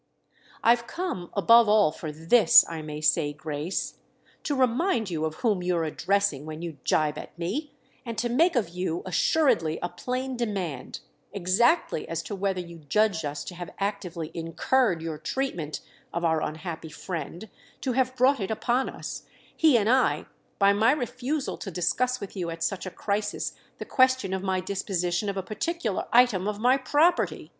"I've 0.63 0.87
come, 0.87 1.29
above 1.33 1.69
all, 1.69 1.91
for 1.91 2.11
this, 2.11 2.65
I 2.67 2.81
may 2.81 3.01
say, 3.01 3.33
Grace: 3.33 3.99
to 4.41 4.55
remind 4.55 5.11
you 5.11 5.25
of 5.25 5.35
whom 5.35 5.61
you're 5.61 5.83
addressing 5.83 6.43
when 6.47 6.63
you 6.63 6.79
jibe 6.83 7.19
at 7.19 7.37
me, 7.37 7.75
and 8.03 8.17
to 8.17 8.27
make 8.27 8.55
of 8.55 8.69
you 8.69 9.03
assuredly 9.05 9.77
a 9.83 9.89
plain 9.89 10.35
demand—exactly 10.35 12.09
as 12.09 12.23
to 12.23 12.35
whether 12.35 12.59
you 12.59 12.79
judged 12.79 13.23
us 13.23 13.43
to 13.43 13.53
have 13.53 13.69
actively 13.77 14.31
incurred 14.33 15.03
your 15.03 15.19
treatment 15.19 15.81
of 16.11 16.25
our 16.25 16.41
unhappy 16.41 16.89
friend, 16.89 17.47
to 17.81 17.91
have 17.91 18.15
brought 18.15 18.39
it 18.39 18.49
upon 18.49 18.89
us, 18.89 19.25
he 19.55 19.77
and 19.77 19.87
I, 19.87 20.25
by 20.57 20.73
my 20.73 20.93
refusal 20.93 21.57
to 21.59 21.69
discuss 21.69 22.19
with 22.19 22.35
you 22.35 22.49
at 22.49 22.63
such 22.63 22.87
a 22.87 22.89
crisis 22.89 23.53
the 23.77 23.85
question 23.85 24.33
of 24.33 24.41
my 24.41 24.61
disposition 24.61 25.29
of 25.29 25.37
a 25.37 25.43
particular 25.43 26.07
item 26.11 26.47
of 26.47 26.57
my 26.57 26.75
property. 26.77 27.49